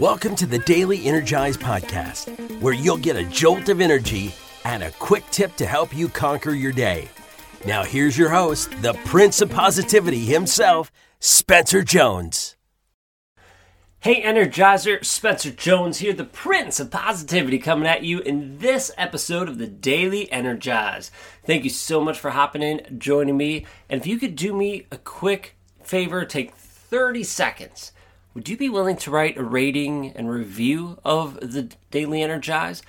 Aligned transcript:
Welcome 0.00 0.34
to 0.36 0.46
the 0.46 0.60
Daily 0.60 1.04
Energize 1.04 1.58
Podcast, 1.58 2.62
where 2.62 2.72
you'll 2.72 2.96
get 2.96 3.16
a 3.16 3.24
jolt 3.26 3.68
of 3.68 3.82
energy 3.82 4.34
and 4.64 4.82
a 4.82 4.92
quick 4.92 5.24
tip 5.30 5.54
to 5.56 5.66
help 5.66 5.94
you 5.94 6.08
conquer 6.08 6.52
your 6.52 6.72
day. 6.72 7.06
Now, 7.66 7.84
here's 7.84 8.16
your 8.16 8.30
host, 8.30 8.70
the 8.80 8.94
Prince 9.04 9.42
of 9.42 9.50
Positivity 9.50 10.20
himself, 10.20 10.90
Spencer 11.18 11.82
Jones. 11.82 12.56
Hey, 13.98 14.22
Energizer, 14.22 15.04
Spencer 15.04 15.50
Jones 15.50 15.98
here, 15.98 16.14
the 16.14 16.24
Prince 16.24 16.80
of 16.80 16.90
Positivity, 16.90 17.58
coming 17.58 17.86
at 17.86 18.02
you 18.02 18.20
in 18.20 18.56
this 18.56 18.90
episode 18.96 19.50
of 19.50 19.58
the 19.58 19.66
Daily 19.66 20.32
Energize. 20.32 21.10
Thank 21.44 21.62
you 21.62 21.68
so 21.68 22.02
much 22.02 22.18
for 22.18 22.30
hopping 22.30 22.62
in, 22.62 22.98
joining 22.98 23.36
me. 23.36 23.66
And 23.90 24.00
if 24.00 24.06
you 24.06 24.16
could 24.16 24.34
do 24.34 24.54
me 24.54 24.86
a 24.90 24.96
quick 24.96 25.58
favor, 25.82 26.24
take 26.24 26.54
30 26.54 27.22
seconds. 27.22 27.92
Would 28.34 28.48
you 28.48 28.56
be 28.56 28.68
willing 28.68 28.96
to 28.98 29.10
write 29.10 29.36
a 29.36 29.42
rating 29.42 30.12
and 30.12 30.30
review 30.30 30.98
of 31.04 31.38
the 31.40 31.70
Daily 31.90 32.22
Energize? 32.22 32.82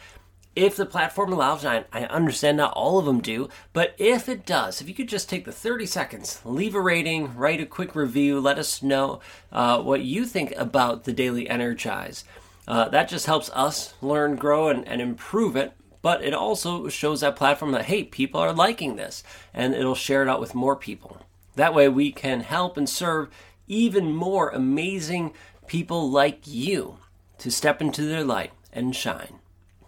if 0.55 0.75
the 0.75 0.85
platform 0.85 1.31
allows, 1.31 1.63
I, 1.63 1.85
I 1.93 2.03
understand 2.05 2.57
not 2.57 2.73
all 2.73 2.99
of 2.99 3.05
them 3.05 3.21
do, 3.21 3.47
but 3.71 3.95
if 3.97 4.27
it 4.27 4.45
does, 4.45 4.81
if 4.81 4.89
you 4.89 4.93
could 4.93 5.07
just 5.07 5.29
take 5.29 5.45
the 5.45 5.51
30 5.51 5.85
seconds, 5.85 6.41
leave 6.43 6.75
a 6.75 6.81
rating, 6.81 7.35
write 7.35 7.61
a 7.61 7.65
quick 7.65 7.95
review, 7.95 8.39
let 8.39 8.59
us 8.59 8.83
know 8.83 9.21
uh, 9.51 9.81
what 9.81 10.01
you 10.01 10.25
think 10.25 10.53
about 10.57 11.05
the 11.05 11.13
Daily 11.13 11.49
Energize. 11.49 12.25
Uh, 12.67 12.89
that 12.89 13.07
just 13.07 13.27
helps 13.27 13.49
us 13.51 13.93
learn, 14.01 14.35
grow, 14.35 14.67
and, 14.67 14.85
and 14.87 15.01
improve 15.01 15.55
it. 15.55 15.73
But 16.01 16.23
it 16.23 16.33
also 16.33 16.87
shows 16.89 17.21
that 17.21 17.35
platform 17.35 17.71
that, 17.73 17.85
hey, 17.85 18.03
people 18.03 18.41
are 18.41 18.53
liking 18.53 18.95
this, 18.95 19.23
and 19.53 19.73
it'll 19.73 19.95
share 19.95 20.23
it 20.23 20.27
out 20.27 20.39
with 20.39 20.55
more 20.55 20.75
people. 20.75 21.21
That 21.55 21.75
way, 21.75 21.87
we 21.87 22.11
can 22.11 22.41
help 22.41 22.75
and 22.75 22.89
serve 22.89 23.29
even 23.67 24.13
more 24.13 24.49
amazing 24.49 25.33
people 25.67 26.09
like 26.09 26.41
you 26.45 26.97
to 27.37 27.49
step 27.51 27.81
into 27.81 28.03
their 28.05 28.23
light 28.23 28.51
and 28.71 28.95
shine. 28.95 29.39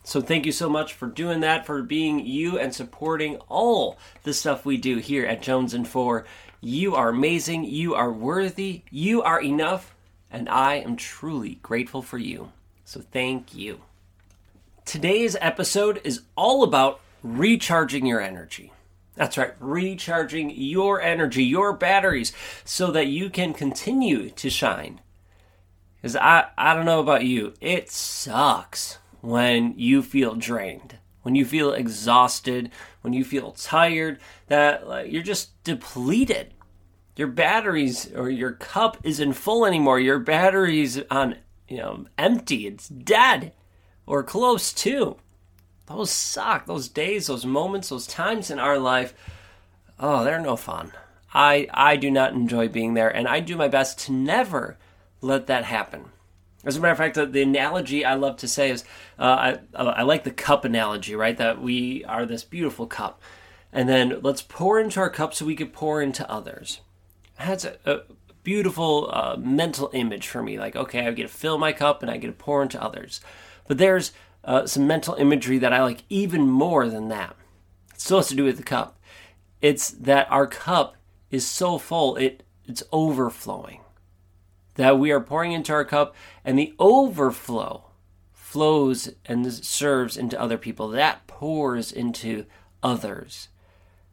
So 0.04 0.20
thank 0.20 0.46
you 0.46 0.52
so 0.52 0.70
much 0.70 0.94
for 0.94 1.08
doing 1.08 1.40
that, 1.42 1.66
for 1.66 1.82
being 1.82 2.26
you 2.26 2.60
and 2.60 2.76
supporting 2.76 3.38
all 3.48 3.98
the 4.24 4.34
stuff 4.34 4.66
we 4.66 4.76
do 4.76 4.98
here 4.98 5.26
at 5.26 5.42
Jones 5.42 5.74
and 5.74 5.88
Four. 5.88 6.26
You 6.60 6.96
are 6.96 7.10
amazing, 7.10 7.64
you 7.66 7.96
are 7.96 8.12
worthy, 8.12 8.82
you 8.90 9.22
are 9.22 9.42
enough, 9.42 9.96
and 10.30 10.50
I 10.50 10.76
am 10.76 10.98
truly 10.98 11.60
grateful 11.62 12.02
for 12.02 12.18
you. 12.18 12.52
So 12.84 13.02
thank 13.12 13.54
you. 13.56 13.82
Today's 14.84 15.38
episode 15.40 16.02
is 16.04 16.24
all 16.36 16.64
about 16.64 17.00
recharging 17.24 18.06
your 18.06 18.20
energy. 18.20 18.73
That's 19.16 19.38
right, 19.38 19.54
recharging 19.60 20.50
your 20.50 21.02
energy, 21.02 21.44
your 21.44 21.74
batteries, 21.74 22.34
so 22.66 22.92
that 22.92 23.08
you 23.08 23.30
can 23.30 23.54
continue 23.54 24.30
to 24.32 24.50
shine. 24.50 25.02
Because 25.96 26.16
I, 26.16 26.48
I 26.58 26.74
don't 26.74 26.86
know 26.86 27.00
about 27.00 27.24
you, 27.24 27.54
it 27.62 27.92
sucks 27.92 28.98
when 29.22 29.74
you 29.78 30.02
feel 30.02 30.36
drained, 30.36 30.98
when 31.22 31.36
you 31.36 31.46
feel 31.46 31.74
exhausted, 31.74 32.72
when 33.02 33.14
you 33.14 33.24
feel 33.24 33.52
tired, 33.52 34.20
that 34.48 34.88
like, 34.88 35.12
you're 35.12 35.24
just 35.24 35.64
depleted. 35.64 36.54
Your 37.16 37.28
batteries 37.28 38.12
or 38.14 38.30
your 38.30 38.54
cup 38.54 38.98
isn't 39.04 39.34
full 39.34 39.66
anymore. 39.66 40.00
Your 40.00 40.20
battery's 40.20 41.00
on, 41.12 41.36
you 41.68 41.78
know, 41.78 42.06
empty. 42.18 42.66
It's 42.66 42.90
dead 42.90 43.54
or 44.08 44.24
close 44.24 44.74
to. 44.74 45.18
Those 45.88 46.12
suck. 46.12 46.66
Those 46.66 46.88
days, 46.88 47.28
those 47.28 47.46
moments, 47.46 47.90
those 47.90 48.08
times 48.08 48.50
in 48.50 48.60
our 48.60 48.78
life, 48.78 49.14
oh, 50.00 50.24
they're 50.24 50.40
no 50.40 50.56
fun. 50.56 50.92
I 51.34 51.68
I 51.74 51.98
do 51.98 52.12
not 52.12 52.34
enjoy 52.34 52.68
being 52.68 52.94
there 52.94 53.10
and 53.10 53.28
I 53.28 53.40
do 53.40 53.56
my 53.56 53.68
best 53.68 54.00
to 54.02 54.12
never 54.12 54.78
let 55.22 55.48
that 55.48 55.66
happen. 55.66 56.06
As 56.66 56.78
a 56.78 56.80
matter 56.80 56.92
of 56.92 56.98
fact, 56.98 57.16
the, 57.16 57.26
the 57.26 57.42
analogy 57.42 58.06
I 58.06 58.14
love 58.14 58.38
to 58.38 58.48
say 58.48 58.70
is 58.70 58.86
uh, 59.20 59.58
I, 59.76 59.84
I 59.84 60.04
like 60.04 60.24
the 60.24 60.32
cup 60.32 60.64
analogy, 60.64 61.16
right? 61.16 61.36
That 61.36 61.62
we 61.62 62.06
are 62.06 62.26
this 62.26 62.44
beautiful 62.44 62.88
cup. 62.88 63.22
And 63.74 63.90
then 63.90 64.20
let's 64.22 64.42
pour 64.42 64.80
into 64.80 65.00
our 65.00 65.10
cup 65.10 65.34
so 65.34 65.46
we 65.46 65.56
can 65.56 65.70
pour 65.70 66.02
into 66.02 66.30
others. 66.30 66.80
That's 67.38 67.66
a, 67.66 67.78
a 67.86 68.02
beautiful 68.44 69.10
uh, 69.12 69.36
mental 69.38 69.90
image 69.94 70.28
for 70.28 70.42
me. 70.42 70.58
Like, 70.58 70.76
okay, 70.76 71.06
I 71.06 71.12
get 71.12 71.24
to 71.24 71.28
fill 71.28 71.58
my 71.58 71.74
cup 71.74 72.02
and 72.02 72.10
I 72.10 72.18
get 72.18 72.28
to 72.28 72.34
pour 72.34 72.62
into 72.62 72.82
others. 72.82 73.20
But 73.68 73.78
there's 73.78 74.14
uh, 74.44 74.66
some 74.66 74.88
mental 74.88 75.16
imagery 75.16 75.58
that 75.58 75.74
I 75.74 75.82
like 75.84 76.04
even 76.10 76.50
more 76.50 76.88
than 76.88 77.10
that. 77.10 77.36
It 77.94 78.02
still 78.02 78.18
has 78.18 78.28
to 78.30 78.36
do 78.36 78.44
with 78.44 78.58
the 78.58 78.64
cup. 78.64 79.00
It's 79.62 79.92
that 79.92 80.30
our 80.32 80.48
cup 80.48 80.98
is 81.32 81.48
so 81.48 81.78
full, 81.78 82.16
it 82.18 82.44
it's 82.66 82.84
overflowing 82.92 83.82
that 84.76 84.98
we 84.98 85.12
are 85.12 85.20
pouring 85.20 85.52
into 85.52 85.74
our 85.74 85.86
cup, 85.86 86.16
and 86.44 86.58
the 86.58 86.74
overflow 86.80 87.86
flows 88.32 89.10
and 89.26 89.52
serves 89.52 90.18
into 90.18 90.40
other 90.40 90.58
people. 90.58 90.88
That 90.90 91.28
pours 91.28 91.92
into 91.92 92.46
others. 92.82 93.50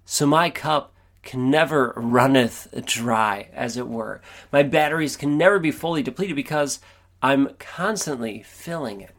So 0.04 0.26
my 0.26 0.50
cup 0.50 0.94
can 1.22 1.50
never 1.50 1.92
runneth 1.96 2.68
dry, 2.84 3.48
as 3.52 3.76
it 3.76 3.86
were. 3.86 4.20
My 4.52 4.62
batteries 4.62 5.16
can 5.16 5.36
never 5.36 5.58
be 5.58 5.70
fully 5.70 6.02
depleted 6.02 6.36
because 6.36 6.80
I'm 7.22 7.54
constantly 7.58 8.42
filling 8.42 9.02
it. 9.02 9.14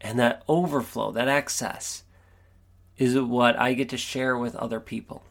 And 0.00 0.18
that 0.18 0.42
overflow, 0.48 1.10
that 1.12 1.28
excess, 1.28 2.04
is 2.98 3.18
what 3.18 3.58
I 3.58 3.74
get 3.74 3.88
to 3.90 3.96
share 3.96 4.36
with 4.36 4.54
other 4.56 4.80
people. 4.80 5.22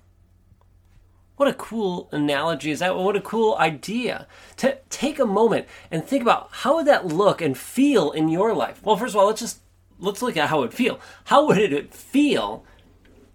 What 1.36 1.50
a 1.50 1.54
cool 1.54 2.08
analogy 2.12 2.72
is 2.72 2.80
that? 2.80 2.96
What 2.96 3.18
a 3.18 3.22
cool 3.22 3.56
idea. 3.58 4.28
To 4.58 4.78
take 4.90 5.20
a 5.20 5.26
moment 5.26 5.68
and 5.92 6.06
think 6.06 6.22
about 6.22 6.50
how 6.52 6.76
would 6.76 6.88
that 6.88 7.08
look 7.08 7.42
and 7.42 7.58
feel 7.58 8.12
in 8.12 8.30
your 8.30 8.54
life. 8.54 8.82
Well, 8.84 8.96
first 8.96 9.14
of 9.14 9.20
all, 9.20 9.28
let's 9.28 9.42
just 9.42 9.60
let's 10.00 10.22
look 10.22 10.38
at 10.38 10.50
how 10.50 10.60
it 10.60 10.62
would 10.62 10.74
feel. 10.74 11.00
How 11.26 11.46
would 11.48 11.58
it 11.58 11.94
feel 11.94 12.64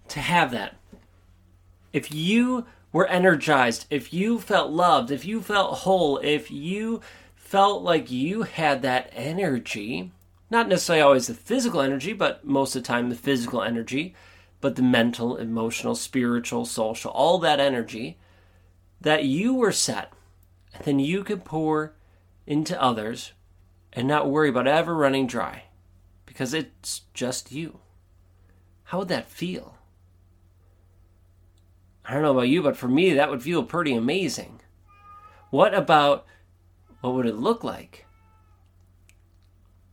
to 0.09 0.19
have 0.19 0.51
that? 0.51 0.75
If 1.93 2.13
you 2.13 2.65
were 2.91 3.07
energized, 3.07 3.85
if 3.89 4.13
you 4.13 4.39
felt 4.39 4.71
loved, 4.71 5.11
if 5.11 5.25
you 5.25 5.41
felt 5.41 5.79
whole, 5.79 6.17
if 6.17 6.49
you 6.49 7.01
felt 7.35 7.83
like 7.83 8.09
you 8.09 8.43
had 8.43 8.81
that 8.81 9.11
energy, 9.13 10.11
not 10.51 10.67
necessarily 10.67 11.01
always 11.01 11.27
the 11.27 11.33
physical 11.33 11.81
energy, 11.81 12.11
but 12.11 12.45
most 12.45 12.75
of 12.75 12.83
the 12.83 12.87
time 12.87 13.09
the 13.09 13.15
physical 13.15 13.63
energy, 13.63 14.13
but 14.59 14.75
the 14.75 14.81
mental, 14.81 15.37
emotional, 15.37 15.95
spiritual, 15.95 16.65
social, 16.65 17.09
all 17.11 17.39
that 17.39 17.61
energy 17.61 18.19
that 18.99 19.23
you 19.23 19.53
were 19.53 19.71
set. 19.71 20.11
And 20.73 20.83
then 20.83 20.99
you 20.99 21.23
could 21.23 21.45
pour 21.45 21.95
into 22.45 22.79
others 22.79 23.31
and 23.93 24.07
not 24.07 24.29
worry 24.29 24.49
about 24.49 24.67
ever 24.67 24.93
running 24.93 25.25
dry 25.25 25.63
because 26.25 26.53
it's 26.53 27.01
just 27.13 27.51
you. 27.51 27.79
How 28.85 28.99
would 28.99 29.07
that 29.07 29.29
feel? 29.29 29.77
I 32.05 32.13
don't 32.13 32.23
know 32.23 32.31
about 32.31 32.49
you, 32.49 32.61
but 32.61 32.75
for 32.75 32.89
me, 32.89 33.13
that 33.13 33.29
would 33.29 33.41
feel 33.41 33.63
pretty 33.63 33.93
amazing. 33.95 34.59
What 35.49 35.73
about 35.73 36.25
what 36.99 37.13
would 37.13 37.25
it 37.25 37.35
look 37.35 37.63
like? 37.63 38.05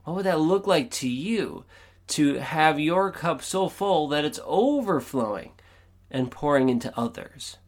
What 0.09 0.17
would 0.17 0.27
that 0.27 0.41
look 0.41 0.67
like 0.67 0.91
to 0.93 1.09
you? 1.09 1.65
to 2.09 2.37
have 2.37 2.81
your 2.81 3.13
cup 3.13 3.43
so 3.43 3.69
full 3.69 4.09
that 4.09 4.25
it's 4.25 4.41
overflowing 4.45 5.53
and 6.11 6.31
pouring 6.31 6.69
into 6.69 6.99
others. 6.99 7.59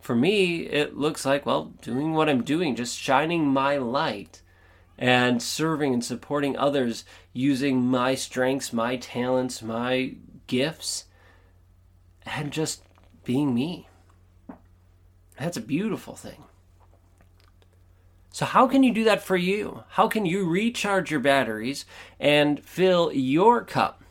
For 0.00 0.14
me, 0.14 0.60
it 0.60 0.96
looks 0.96 1.26
like, 1.26 1.44
well, 1.44 1.74
doing 1.82 2.14
what 2.14 2.28
I'm 2.28 2.42
doing, 2.42 2.74
just 2.74 2.98
shining 2.98 3.46
my 3.46 3.76
light 3.76 4.40
and 4.96 5.42
serving 5.42 5.92
and 5.92 6.04
supporting 6.04 6.56
others 6.56 7.04
using 7.32 7.84
my 7.84 8.14
strengths, 8.14 8.72
my 8.72 8.96
talents, 8.96 9.60
my 9.60 10.14
gifts, 10.46 11.04
and 12.24 12.50
just 12.50 12.82
being 13.24 13.54
me. 13.54 13.88
That's 15.38 15.58
a 15.58 15.60
beautiful 15.60 16.14
thing. 16.14 16.44
So, 18.36 18.44
how 18.44 18.66
can 18.66 18.82
you 18.82 18.92
do 18.92 19.04
that 19.04 19.22
for 19.22 19.38
you? 19.38 19.84
How 19.88 20.08
can 20.08 20.26
you 20.26 20.44
recharge 20.44 21.10
your 21.10 21.20
batteries 21.20 21.86
and 22.20 22.62
fill 22.62 23.10
your 23.10 23.64
cup? 23.64 24.04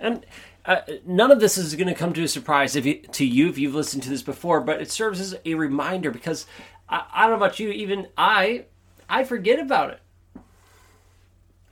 And 0.00 0.26
uh, 0.64 0.80
none 1.06 1.30
of 1.30 1.38
this 1.38 1.56
is 1.56 1.76
going 1.76 1.86
to 1.86 1.94
come 1.94 2.12
to 2.14 2.24
a 2.24 2.26
surprise 2.26 2.74
if 2.74 2.84
you, 2.84 2.94
to 2.96 3.24
you 3.24 3.48
if 3.48 3.56
you've 3.56 3.76
listened 3.76 4.02
to 4.02 4.10
this 4.10 4.24
before, 4.24 4.60
but 4.60 4.82
it 4.82 4.90
serves 4.90 5.20
as 5.20 5.36
a 5.44 5.54
reminder 5.54 6.10
because 6.10 6.46
I, 6.88 7.04
I 7.12 7.20
don't 7.28 7.38
know 7.38 7.46
about 7.46 7.60
you, 7.60 7.70
even 7.70 8.08
I, 8.18 8.64
I 9.08 9.22
forget 9.22 9.60
about 9.60 9.90
it. 9.90 10.00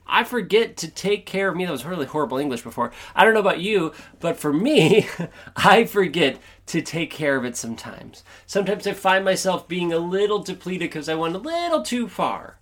I 0.09 0.25
forget 0.25 0.77
to 0.79 0.91
take 0.91 1.27
care 1.27 1.49
of 1.49 1.57
me. 1.57 1.65
That 1.65 1.73
was 1.73 1.85
really 1.85 2.07
horrible 2.07 2.39
English 2.39 2.63
before. 2.63 2.93
I 3.15 3.25
don't 3.25 3.35
know 3.35 3.41
about 3.41 3.61
you, 3.61 3.93
but 4.21 4.37
for 4.37 4.53
me, 4.53 5.09
I 5.57 5.85
forget 5.85 6.39
to 6.67 6.83
take 6.83 7.11
care 7.11 7.37
of 7.37 7.45
it 7.45 7.57
sometimes. 7.57 8.23
Sometimes 8.47 8.87
I 8.87 8.93
find 8.93 9.25
myself 9.25 9.69
being 9.69 9.93
a 9.93 9.99
little 9.99 10.39
depleted 10.39 10.91
because 10.91 11.09
I 11.09 11.15
went 11.15 11.35
a 11.35 11.39
little 11.39 11.83
too 11.83 12.09
far. 12.09 12.59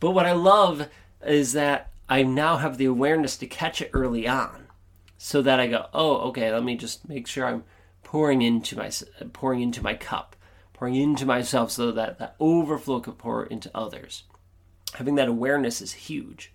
But 0.00 0.12
what 0.12 0.26
I 0.26 0.32
love 0.32 0.88
is 1.24 1.54
that 1.54 1.90
I 2.08 2.22
now 2.22 2.58
have 2.58 2.78
the 2.78 2.84
awareness 2.84 3.36
to 3.38 3.46
catch 3.46 3.80
it 3.80 3.90
early 3.92 4.28
on 4.28 4.66
so 5.18 5.42
that 5.42 5.58
I 5.58 5.66
go, 5.66 5.86
"Oh, 5.92 6.18
okay, 6.28 6.52
let 6.52 6.62
me 6.62 6.76
just 6.76 7.08
make 7.08 7.26
sure 7.26 7.46
I'm 7.46 7.64
pouring 8.02 8.42
into 8.42 8.76
my 8.76 8.90
pouring 9.32 9.60
into 9.60 9.82
my 9.82 9.94
cup, 9.94 10.36
pouring 10.72 10.94
into 10.94 11.26
myself 11.26 11.72
so 11.72 11.90
that 11.90 12.18
that 12.18 12.36
overflow 12.38 13.00
could 13.00 13.18
pour 13.18 13.46
into 13.46 13.70
others. 13.74 14.24
Having 14.94 15.16
that 15.16 15.28
awareness 15.28 15.80
is 15.80 15.92
huge. 15.92 16.52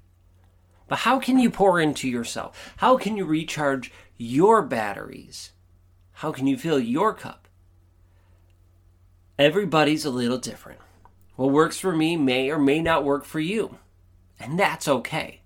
But 0.91 0.99
how 0.99 1.19
can 1.19 1.39
you 1.39 1.49
pour 1.49 1.79
into 1.79 2.09
yourself? 2.09 2.73
How 2.75 2.97
can 2.97 3.15
you 3.15 3.23
recharge 3.23 3.93
your 4.17 4.61
batteries? 4.61 5.53
How 6.11 6.33
can 6.33 6.47
you 6.47 6.57
fill 6.57 6.81
your 6.81 7.13
cup? 7.13 7.47
Everybody's 9.39 10.03
a 10.03 10.09
little 10.09 10.37
different. 10.37 10.81
What 11.37 11.53
works 11.53 11.79
for 11.79 11.95
me 11.95 12.17
may 12.17 12.51
or 12.51 12.59
may 12.59 12.81
not 12.81 13.05
work 13.05 13.23
for 13.23 13.39
you, 13.39 13.77
and 14.37 14.59
that's 14.59 14.85
okay. 14.85 15.43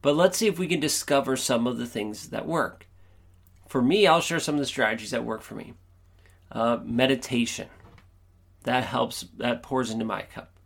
But 0.00 0.14
let's 0.14 0.38
see 0.38 0.46
if 0.46 0.60
we 0.60 0.68
can 0.68 0.78
discover 0.78 1.36
some 1.36 1.66
of 1.66 1.78
the 1.78 1.86
things 1.86 2.28
that 2.28 2.46
work. 2.46 2.86
For 3.66 3.82
me, 3.82 4.06
I'll 4.06 4.20
share 4.20 4.38
some 4.38 4.54
of 4.54 4.60
the 4.60 4.66
strategies 4.66 5.10
that 5.10 5.24
work 5.24 5.42
for 5.42 5.56
me. 5.56 5.74
Uh, 6.52 6.78
meditation, 6.84 7.66
that 8.62 8.84
helps, 8.84 9.22
that 9.38 9.64
pours 9.64 9.90
into 9.90 10.04
my 10.04 10.22
cup. 10.22 10.56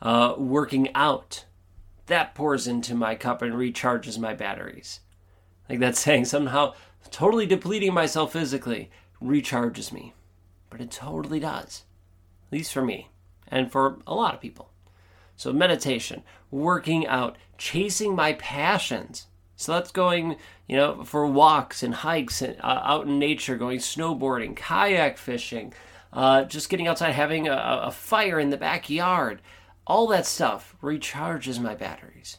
Uh, 0.00 0.36
working 0.38 0.88
out, 0.94 1.44
that 2.12 2.34
pours 2.34 2.66
into 2.66 2.94
my 2.94 3.14
cup 3.14 3.42
and 3.42 3.54
recharges 3.54 4.18
my 4.18 4.34
batteries. 4.34 5.00
Like 5.68 5.80
that's 5.80 6.00
saying 6.04 6.26
somehow 6.26 6.74
totally 7.10 7.46
depleting 7.46 7.92
myself 7.92 8.32
physically 8.32 8.90
recharges 9.22 9.92
me. 9.92 10.14
But 10.70 10.80
it 10.80 10.90
totally 10.90 11.40
does. 11.40 11.82
At 12.46 12.52
least 12.52 12.72
for 12.72 12.82
me 12.82 13.08
and 13.48 13.70
for 13.70 13.98
a 14.06 14.14
lot 14.14 14.34
of 14.34 14.40
people. 14.40 14.70
So, 15.36 15.52
meditation, 15.52 16.22
working 16.50 17.06
out, 17.06 17.36
chasing 17.58 18.14
my 18.14 18.34
passions. 18.34 19.26
So, 19.56 19.72
that's 19.72 19.90
going, 19.90 20.36
you 20.66 20.76
know, 20.76 21.04
for 21.04 21.26
walks 21.26 21.82
and 21.82 21.94
hikes 21.94 22.42
and, 22.42 22.56
uh, 22.60 22.80
out 22.84 23.06
in 23.06 23.18
nature, 23.18 23.56
going 23.56 23.78
snowboarding, 23.78 24.56
kayak 24.56 25.18
fishing, 25.18 25.72
uh, 26.12 26.44
just 26.44 26.68
getting 26.68 26.86
outside, 26.86 27.12
having 27.12 27.48
a, 27.48 27.80
a 27.84 27.90
fire 27.90 28.38
in 28.38 28.50
the 28.50 28.56
backyard. 28.56 29.40
All 29.86 30.06
that 30.08 30.26
stuff 30.26 30.76
recharges 30.82 31.60
my 31.60 31.74
batteries. 31.74 32.38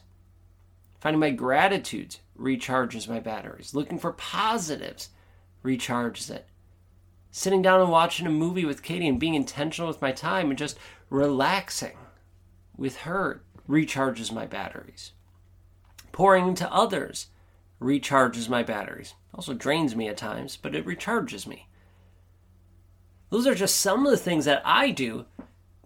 Finding 1.00 1.20
my 1.20 1.30
gratitudes 1.30 2.20
recharges 2.38 3.08
my 3.08 3.20
batteries. 3.20 3.74
Looking 3.74 3.98
for 3.98 4.12
positives 4.12 5.10
recharges 5.62 6.30
it. 6.30 6.46
Sitting 7.30 7.62
down 7.62 7.80
and 7.80 7.90
watching 7.90 8.26
a 8.26 8.30
movie 8.30 8.64
with 8.64 8.82
Katie 8.82 9.08
and 9.08 9.20
being 9.20 9.34
intentional 9.34 9.88
with 9.88 10.00
my 10.00 10.12
time 10.12 10.48
and 10.48 10.58
just 10.58 10.78
relaxing 11.10 11.96
with 12.76 12.98
her 12.98 13.42
recharges 13.68 14.32
my 14.32 14.46
batteries. 14.46 15.12
Pouring 16.12 16.48
into 16.48 16.72
others 16.72 17.26
recharges 17.80 18.48
my 18.48 18.62
batteries. 18.62 19.14
Also 19.34 19.52
drains 19.52 19.94
me 19.94 20.08
at 20.08 20.16
times, 20.16 20.56
but 20.56 20.74
it 20.74 20.86
recharges 20.86 21.46
me. 21.46 21.68
Those 23.30 23.46
are 23.46 23.54
just 23.54 23.80
some 23.80 24.06
of 24.06 24.12
the 24.12 24.16
things 24.16 24.44
that 24.44 24.62
I 24.64 24.90
do 24.90 25.26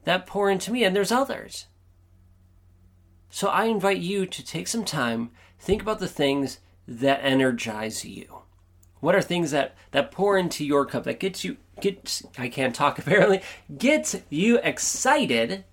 that 0.09 0.27
pour 0.27 0.49
into 0.49 0.73
me, 0.73 0.85
and 0.85 0.97
there's 0.97 1.13
others. 1.13 1.67
So 3.29 3.49
I 3.49 3.67
invite 3.67 3.99
you 3.99 4.25
to 4.25 4.43
take 4.43 4.67
some 4.67 4.87
time, 4.87 5.33
think 5.61 5.83
about 5.83 5.99
the 5.99 6.09
things 6.09 6.61
that 6.87 7.21
energize 7.23 8.07
you. 8.07 8.39
What 9.01 9.15
are 9.15 9.21
things 9.21 9.51
that, 9.51 9.77
that 9.91 10.11
pour 10.11 10.39
into 10.39 10.65
your 10.65 10.87
cup 10.87 11.05
that 11.05 11.21
gets 11.21 11.45
you 11.45 11.59
gets 11.83 12.23
I 12.39 12.49
can't 12.49 12.75
talk 12.75 12.99
apparently 12.99 13.43
gets 13.77 14.17
you 14.31 14.59
excited 14.63 15.65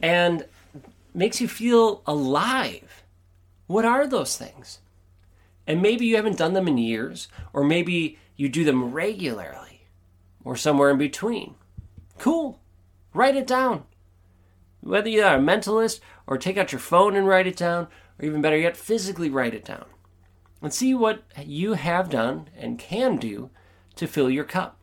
and 0.00 0.46
makes 1.12 1.40
you 1.40 1.48
feel 1.48 2.02
alive? 2.06 3.02
What 3.66 3.84
are 3.84 4.06
those 4.06 4.36
things? 4.36 4.78
And 5.66 5.82
maybe 5.82 6.06
you 6.06 6.14
haven't 6.14 6.38
done 6.38 6.52
them 6.52 6.68
in 6.68 6.78
years, 6.78 7.26
or 7.52 7.64
maybe 7.64 8.20
you 8.36 8.48
do 8.48 8.62
them 8.62 8.92
regularly, 8.92 9.88
or 10.44 10.54
somewhere 10.54 10.90
in 10.90 10.98
between. 10.98 11.56
Cool. 12.18 12.61
Write 13.14 13.36
it 13.36 13.46
down. 13.46 13.84
Whether 14.80 15.10
you 15.10 15.22
are 15.22 15.36
a 15.36 15.40
mentalist 15.40 16.00
or 16.26 16.38
take 16.38 16.56
out 16.56 16.72
your 16.72 16.78
phone 16.80 17.14
and 17.14 17.26
write 17.26 17.46
it 17.46 17.56
down, 17.56 17.88
or 18.18 18.24
even 18.24 18.42
better 18.42 18.56
yet, 18.56 18.76
physically 18.76 19.30
write 19.30 19.54
it 19.54 19.64
down. 19.64 19.84
And 20.60 20.72
see 20.72 20.94
what 20.94 21.22
you 21.44 21.74
have 21.74 22.08
done 22.08 22.48
and 22.56 22.78
can 22.78 23.16
do 23.16 23.50
to 23.96 24.06
fill 24.06 24.30
your 24.30 24.44
cup. 24.44 24.78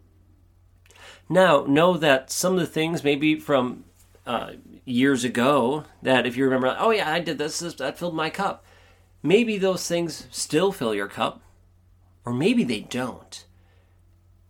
Now, 1.30 1.64
know 1.66 1.96
that 1.98 2.32
some 2.32 2.54
of 2.54 2.60
the 2.60 2.66
things, 2.66 3.04
maybe 3.04 3.40
from 3.40 3.86
uh, 4.26 4.54
years 4.86 5.24
ago, 5.24 5.86
that 6.02 6.26
if 6.26 6.36
you 6.36 6.44
remember, 6.44 6.76
oh 6.80 6.92
yeah, 6.92 7.12
I 7.12 7.20
did 7.20 7.38
this, 7.38 7.60
this, 7.60 7.76
that 7.76 7.98
filled 7.98 8.16
my 8.16 8.30
cup. 8.30 8.66
Maybe 9.22 9.58
those 9.58 9.88
things 9.88 10.28
still 10.32 10.72
fill 10.72 10.96
your 10.96 11.08
cup, 11.08 11.42
or 12.26 12.34
maybe 12.34 12.64
they 12.64 12.82
don't 12.82 13.46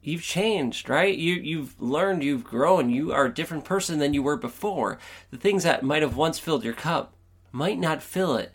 you've 0.01 0.23
changed, 0.23 0.89
right? 0.89 1.15
You 1.15 1.35
you've 1.35 1.79
learned, 1.81 2.23
you've 2.23 2.43
grown, 2.43 2.89
you 2.89 3.11
are 3.11 3.25
a 3.25 3.33
different 3.33 3.65
person 3.65 3.99
than 3.99 4.13
you 4.13 4.23
were 4.23 4.37
before. 4.37 4.97
The 5.31 5.37
things 5.37 5.63
that 5.63 5.83
might 5.83 6.01
have 6.01 6.15
once 6.15 6.39
filled 6.39 6.63
your 6.63 6.73
cup 6.73 7.13
might 7.51 7.79
not 7.79 8.03
fill 8.03 8.35
it 8.35 8.53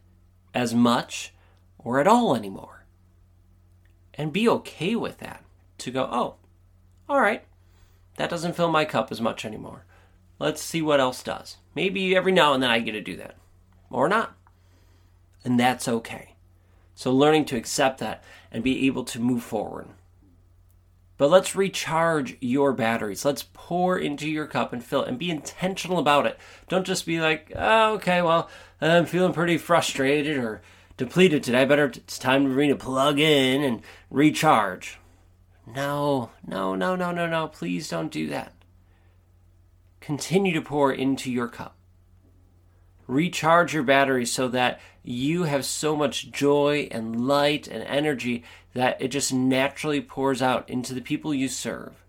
as 0.54 0.74
much 0.74 1.32
or 1.78 2.00
at 2.00 2.06
all 2.06 2.34
anymore. 2.34 2.84
And 4.14 4.32
be 4.32 4.48
okay 4.48 4.94
with 4.94 5.18
that. 5.18 5.42
To 5.78 5.90
go, 5.90 6.08
oh, 6.10 6.36
all 7.08 7.20
right, 7.20 7.44
that 8.16 8.30
doesn't 8.30 8.54
fill 8.54 8.70
my 8.70 8.84
cup 8.84 9.10
as 9.10 9.20
much 9.20 9.44
anymore. 9.44 9.84
Let's 10.38 10.62
see 10.62 10.80
what 10.80 11.00
else 11.00 11.22
does. 11.22 11.56
Maybe 11.74 12.16
every 12.16 12.32
now 12.32 12.54
and 12.54 12.62
then 12.62 12.70
I 12.70 12.78
get 12.78 12.92
to 12.92 13.00
do 13.00 13.16
that, 13.16 13.36
or 13.90 14.08
not. 14.08 14.34
And 15.44 15.58
that's 15.58 15.88
okay. 15.88 16.34
So, 16.94 17.12
learning 17.12 17.44
to 17.46 17.56
accept 17.56 17.98
that 17.98 18.22
and 18.52 18.62
be 18.62 18.86
able 18.86 19.04
to 19.04 19.20
move 19.20 19.42
forward. 19.42 19.88
But 21.16 21.30
let's 21.30 21.54
recharge 21.54 22.36
your 22.40 22.72
batteries. 22.72 23.24
Let's 23.24 23.44
pour 23.52 23.96
into 23.96 24.28
your 24.28 24.46
cup 24.46 24.72
and 24.72 24.82
fill 24.82 25.02
it 25.02 25.08
and 25.08 25.18
be 25.18 25.30
intentional 25.30 25.98
about 25.98 26.26
it. 26.26 26.38
Don't 26.68 26.86
just 26.86 27.06
be 27.06 27.20
like, 27.20 27.52
oh, 27.54 27.94
okay, 27.94 28.20
well, 28.20 28.50
I'm 28.80 29.06
feeling 29.06 29.32
pretty 29.32 29.56
frustrated 29.58 30.36
or 30.38 30.60
depleted 30.96 31.44
today. 31.44 31.64
Better, 31.64 31.86
it's 31.86 32.18
time 32.18 32.44
for 32.44 32.58
me 32.58 32.68
to 32.68 32.76
plug 32.76 33.20
in 33.20 33.62
and 33.62 33.82
recharge. 34.10 34.98
No, 35.66 36.30
no, 36.46 36.74
no, 36.74 36.96
no, 36.96 37.12
no, 37.12 37.26
no. 37.26 37.46
Please 37.48 37.88
don't 37.88 38.10
do 38.10 38.28
that. 38.28 38.52
Continue 40.00 40.52
to 40.52 40.60
pour 40.60 40.92
into 40.92 41.30
your 41.30 41.48
cup. 41.48 41.76
Recharge 43.06 43.74
your 43.74 43.82
batteries 43.82 44.32
so 44.32 44.48
that 44.48 44.80
you 45.02 45.42
have 45.44 45.64
so 45.64 45.94
much 45.94 46.30
joy 46.30 46.88
and 46.90 47.26
light 47.26 47.68
and 47.68 47.82
energy 47.84 48.44
that 48.72 49.00
it 49.00 49.08
just 49.08 49.32
naturally 49.32 50.00
pours 50.00 50.40
out 50.40 50.68
into 50.68 50.94
the 50.94 51.00
people 51.00 51.34
you 51.34 51.48
serve. 51.48 52.04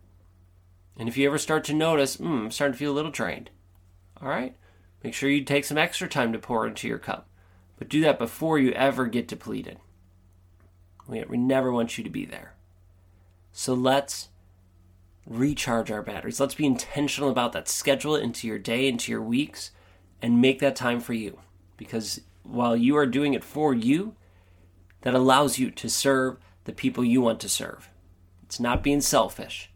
And 0.98 1.10
if 1.10 1.18
you 1.18 1.28
ever 1.28 1.38
start 1.38 1.66
to 1.66 1.74
notice, 1.74 2.16
hmm, 2.16 2.46
I'm 2.46 2.52
starting 2.52 2.74
to 2.74 2.80
feel 2.80 2.92
a 2.92 2.96
little 2.96 3.12
drained, 3.12 3.50
all 4.22 4.30
right, 4.30 4.56
make 5.04 5.14
sure 5.14 5.30
you 5.30 5.44
take 5.44 5.66
some 5.66 5.78
extra 5.78 6.08
time 6.08 6.32
to 6.32 6.40
pour 6.40 6.66
into 6.66 6.88
your 6.88 6.98
cup. 6.98 7.28
But 7.78 7.90
do 7.90 8.00
that 8.02 8.18
before 8.18 8.58
you 8.58 8.72
ever 8.72 9.06
get 9.06 9.28
depleted. 9.28 9.80
We, 11.08 11.24
we 11.26 11.38
never 11.38 11.72
want 11.72 11.98
you 11.98 12.04
to 12.06 12.10
be 12.10 12.26
there. 12.26 12.54
So 13.52 13.74
let's 13.74 14.30
recharge 15.26 15.92
our 15.92 16.02
batteries. 16.02 16.40
Let's 16.40 16.56
be 16.56 16.66
intentional 16.66 17.30
about 17.30 17.52
that. 17.52 17.68
Schedule 17.68 18.16
it 18.16 18.24
into 18.24 18.48
your 18.48 18.60
day, 18.60 18.88
into 18.88 19.12
your 19.12 19.22
weeks, 19.22 19.72
and 20.22 20.42
make 20.42 20.60
that 20.60 20.76
time 20.76 21.00
for 21.00 21.14
you. 21.14 21.40
Because 21.78 22.22
while 22.44 22.76
you 22.76 22.96
are 22.98 23.06
doing 23.06 23.34
it 23.34 23.44
for 23.44 23.74
you, 23.74 24.16
that 25.02 25.14
allows 25.14 25.60
you 25.60 25.70
to 25.72 25.90
serve 25.90 26.38
the 26.64 26.74
people 26.74 27.04
you 27.04 27.22
want 27.22 27.40
to 27.40 27.50
serve. 27.50 27.90
It's 28.44 28.60
not 28.60 28.84
being 28.84 29.02
selfish. 29.02 29.72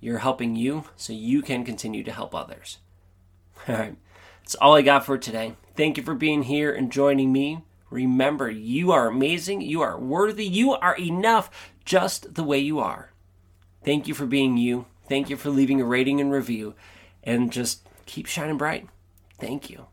You're 0.00 0.18
helping 0.18 0.54
you 0.54 0.84
so 0.96 1.12
you 1.12 1.42
can 1.42 1.64
continue 1.64 2.04
to 2.04 2.12
help 2.12 2.34
others. 2.34 2.78
All 3.68 3.74
right. 3.74 3.96
That's 4.42 4.54
all 4.54 4.76
I 4.76 4.80
got 4.82 5.04
for 5.04 5.18
today. 5.18 5.56
Thank 5.76 5.98
you 5.98 6.02
for 6.02 6.14
being 6.14 6.44
here 6.44 6.72
and 6.72 6.90
joining 6.90 7.32
me. 7.32 7.64
Remember, 7.90 8.50
you 8.50 8.92
are 8.92 9.06
amazing. 9.06 9.60
You 9.60 9.82
are 9.82 9.98
worthy. 9.98 10.46
You 10.46 10.72
are 10.72 10.96
enough 10.96 11.50
just 11.84 12.34
the 12.34 12.44
way 12.44 12.58
you 12.58 12.78
are. 12.78 13.12
Thank 13.84 14.08
you 14.08 14.14
for 14.14 14.24
being 14.24 14.56
you. 14.56 14.86
Thank 15.06 15.28
you 15.28 15.36
for 15.36 15.50
leaving 15.50 15.82
a 15.82 15.84
rating 15.84 16.18
and 16.18 16.32
review. 16.32 16.74
And 17.22 17.52
just 17.52 17.86
keep 18.06 18.26
shining 18.26 18.56
bright. 18.56 18.88
Thank 19.38 19.70
you. 19.70 19.86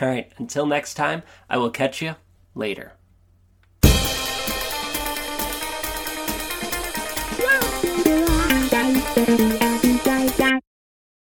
All 0.00 0.08
right, 0.08 0.30
until 0.38 0.66
next 0.66 0.94
time, 0.94 1.22
I 1.48 1.56
will 1.58 1.70
catch 1.70 2.02
you 2.02 2.16
later. 2.54 2.92